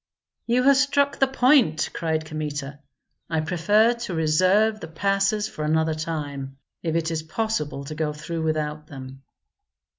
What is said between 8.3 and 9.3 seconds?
without them."